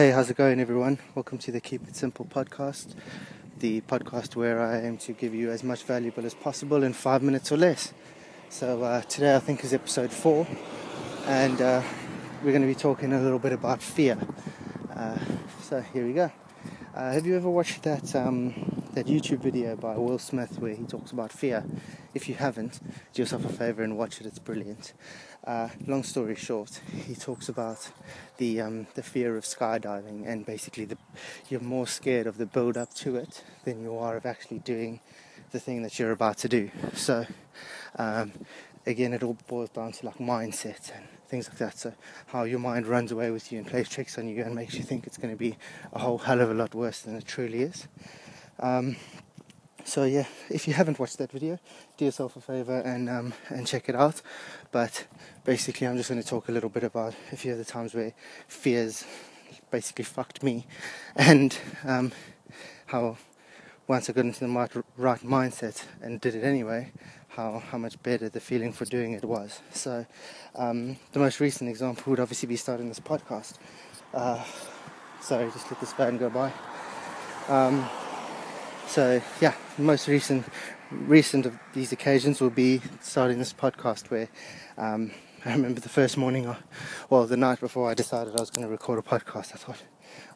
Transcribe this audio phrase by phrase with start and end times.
[0.00, 0.98] Hey, how's it going, everyone?
[1.14, 2.94] Welcome to the Keep It Simple podcast,
[3.58, 7.22] the podcast where I aim to give you as much valuable as possible in five
[7.22, 7.92] minutes or less.
[8.48, 10.46] So, uh, today I think is episode four,
[11.26, 11.82] and uh,
[12.42, 14.16] we're going to be talking a little bit about fear.
[14.96, 15.18] Uh,
[15.60, 16.32] so, here we go.
[16.94, 18.54] Uh, have you ever watched that um,
[18.94, 21.64] that YouTube video by Will Smith where he talks about fear?
[22.12, 22.80] If you haven't,
[23.12, 24.26] do yourself a favor and watch it.
[24.26, 24.94] It's brilliant.
[25.44, 27.90] Uh, long story short, he talks about
[28.38, 30.98] the um, the fear of skydiving and basically the,
[31.48, 35.00] you're more scared of the build up to it than you are of actually doing
[35.52, 36.70] the thing that you're about to do.
[36.94, 37.26] So
[37.96, 38.32] um,
[38.86, 41.78] again, it all boils down to like mindset and things like that.
[41.78, 41.94] So
[42.26, 44.82] how your mind runs away with you and plays tricks on you and makes you
[44.82, 45.56] think it's going to be
[45.92, 47.86] a whole hell of a lot worse than it truly is.
[48.60, 48.96] Um,
[49.84, 51.58] so yeah, if you haven't watched that video,
[51.96, 54.22] do yourself a favor and um, and check it out.
[54.70, 55.06] But
[55.44, 57.94] basically, I'm just going to talk a little bit about a few of the times
[57.94, 58.12] where
[58.46, 59.04] fears
[59.70, 60.66] basically fucked me,
[61.16, 62.12] and um,
[62.86, 63.16] how
[63.90, 66.92] once I got into the right, right mindset and did it anyway,
[67.30, 69.60] how, how much better the feeling for doing it was.
[69.72, 70.06] So,
[70.54, 73.54] um, the most recent example would obviously be starting this podcast.
[74.14, 74.44] Uh,
[75.20, 76.52] sorry, just let this van go by.
[77.48, 77.88] Um,
[78.90, 80.44] so yeah, most recent
[80.90, 84.28] recent of these occasions will be starting this podcast where
[84.76, 85.12] um,
[85.44, 86.58] I remember the first morning, or,
[87.08, 89.54] well, the night before I decided I was going to record a podcast.
[89.54, 89.82] I thought,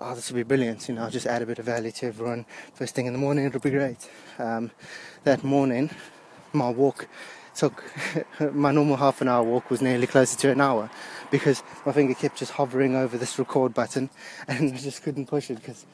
[0.01, 0.89] oh, this will be brilliant.
[0.89, 3.19] You know, I'll just add a bit of value to everyone first thing in the
[3.19, 3.45] morning.
[3.45, 4.09] It'll be great.
[4.39, 4.71] Um,
[5.25, 5.91] that morning,
[6.53, 7.09] my walk
[7.57, 7.83] took
[8.53, 10.89] my normal half an hour walk was nearly closer to an hour
[11.33, 14.11] because my finger kept just hovering over this record button
[14.49, 15.85] and I just couldn't push it because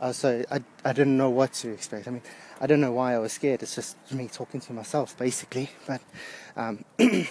[0.00, 2.06] I was so I, I didn't know what to expect.
[2.06, 2.22] I mean,
[2.60, 3.62] I don't know why I was scared.
[3.62, 6.00] It's just me talking to myself basically, but
[6.56, 6.84] um,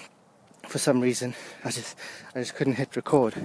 [0.67, 1.97] for some reason I just
[2.33, 3.35] I just couldn't hit record.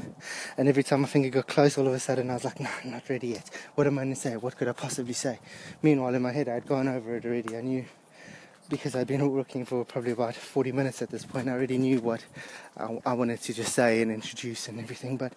[0.56, 2.70] And every time my finger got close, all of a sudden I was like, no,
[2.82, 3.50] I'm not ready yet.
[3.74, 4.36] What am I going to say?
[4.36, 5.38] What could I possibly say?
[5.82, 7.56] Meanwhile, in my head, I had gone over it already.
[7.56, 7.84] I knew
[8.70, 11.98] because I'd been working for probably about 40 minutes at this point, I already knew
[12.00, 12.24] what
[12.78, 15.16] I, I, wanted to just say and introduce and everything.
[15.16, 15.34] But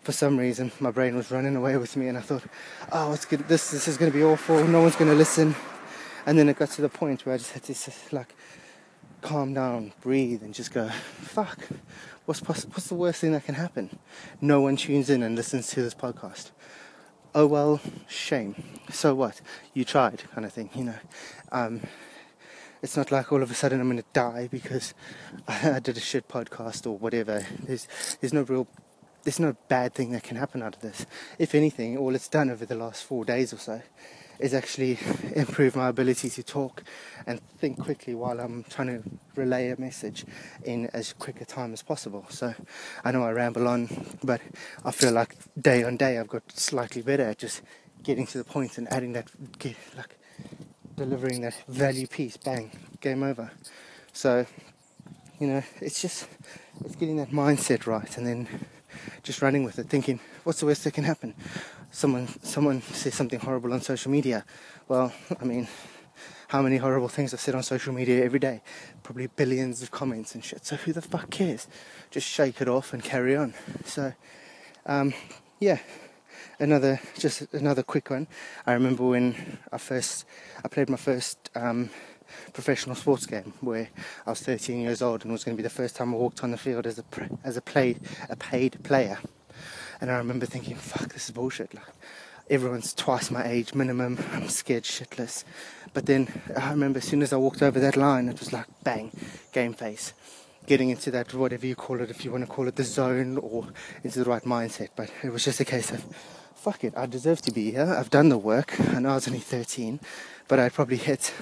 [0.00, 2.44] for some reason, my brain was running away with me, and I thought,
[2.92, 3.46] "Oh, it's good.
[3.48, 4.64] This this is going to be awful.
[4.64, 5.54] No one's going to listen."
[6.24, 8.34] And then it got to the point where I just had to just, like
[9.20, 11.58] calm down, breathe, and just go, "Fuck,
[12.24, 13.98] what's poss- what's the worst thing that can happen?
[14.40, 16.52] No one tunes in and listens to this podcast."
[17.34, 18.54] Oh well, shame.
[18.90, 19.42] So what?
[19.74, 20.98] You tried, kind of thing, you know.
[21.52, 21.82] Um,
[22.82, 24.94] it's not like all of a sudden I'm going to die because
[25.48, 27.44] I did a shit podcast or whatever.
[27.62, 27.88] There's
[28.20, 28.66] there's no real
[29.24, 31.04] there's no bad thing that can happen out of this.
[31.38, 33.82] If anything, all it's done over the last four days or so
[34.38, 34.98] is actually
[35.34, 36.84] improve my ability to talk
[37.26, 40.24] and think quickly while I'm trying to relay a message
[40.64, 42.26] in as quick a time as possible.
[42.28, 42.54] So
[43.04, 43.88] I know I ramble on,
[44.22, 44.40] but
[44.84, 47.62] I feel like day on day I've got slightly better at just
[48.02, 49.28] getting to the point and adding that
[49.96, 50.16] like
[50.96, 52.70] delivering that value piece, bang,
[53.00, 53.50] game over.
[54.12, 54.46] So,
[55.38, 56.26] you know, it's just
[56.84, 58.48] it's getting that mindset right and then
[59.22, 61.34] just running with it, thinking, what's the worst that can happen?
[61.90, 64.44] Someone someone says something horrible on social media.
[64.88, 65.68] Well, I mean,
[66.48, 68.62] how many horrible things are said on social media every day?
[69.02, 70.64] Probably billions of comments and shit.
[70.64, 71.66] So who the fuck cares?
[72.10, 73.54] Just shake it off and carry on.
[73.84, 74.14] So,
[74.86, 75.12] um,
[75.60, 75.78] yeah
[76.58, 78.26] another just another quick one.
[78.66, 80.24] I remember when I first
[80.64, 81.90] I played my first um,
[82.52, 83.88] professional sports game where
[84.26, 86.16] I was 13 years old and it was going to be the first time I
[86.16, 87.04] walked on the field as a
[87.44, 87.96] as a play
[88.28, 89.18] a paid player.
[90.00, 91.84] And I remember thinking, "Fuck, this is bullshit." Like
[92.50, 94.18] everyone's twice my age minimum.
[94.32, 95.44] I'm scared shitless.
[95.94, 98.66] But then I remember as soon as I walked over that line, it was like
[98.84, 99.10] bang,
[99.52, 100.12] game face
[100.66, 103.38] getting into that, whatever you call it, if you want to call it the zone
[103.38, 103.68] or
[104.02, 104.88] into the right mindset.
[104.96, 106.04] But it was just a case of,
[106.56, 107.94] fuck it, I deserve to be here.
[107.96, 108.80] I've done the work.
[108.80, 110.00] I know I was only 13,
[110.48, 111.32] but I'd probably hit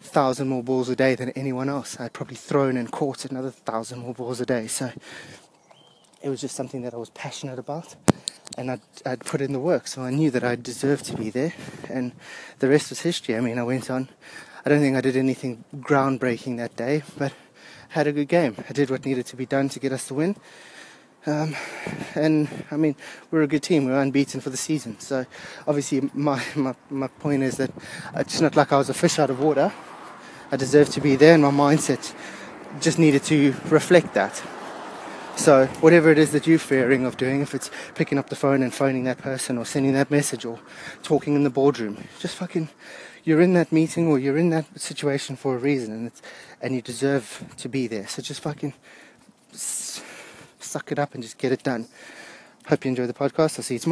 [0.00, 1.98] a thousand more balls a day than anyone else.
[1.98, 4.66] I'd probably thrown and caught another thousand more balls a day.
[4.66, 4.90] So
[6.22, 7.94] it was just something that I was passionate about.
[8.58, 11.30] And I'd, I'd put in the work, so I knew that I deserved to be
[11.30, 11.54] there.
[11.88, 12.12] And
[12.58, 13.36] the rest was history.
[13.36, 14.08] I mean, I went on.
[14.64, 17.32] I don't think I did anything groundbreaking that day, but
[17.88, 18.56] had a good game.
[18.68, 20.36] I did what needed to be done to get us the win.
[21.26, 21.56] Um,
[22.14, 22.96] and I mean,
[23.30, 23.86] we're a good team.
[23.86, 25.00] We're unbeaten for the season.
[25.00, 25.24] So
[25.66, 27.70] obviously, my, my, my point is that
[28.14, 29.72] it's not like I was a fish out of water.
[30.52, 32.14] I deserve to be there, and my mindset
[32.80, 34.42] just needed to reflect that.
[35.36, 38.62] So whatever it is that you're fearing of doing, if it's picking up the phone
[38.62, 40.60] and phoning that person, or sending that message, or
[41.02, 42.68] talking in the boardroom, just fucking,
[43.24, 46.12] you're in that meeting or you're in that situation for a reason, and
[46.60, 48.06] and you deserve to be there.
[48.06, 48.74] So just fucking
[50.74, 51.86] suck it up and just get it done.
[52.66, 53.58] Hope you enjoy the podcast.
[53.58, 53.82] I'll see you tomorrow.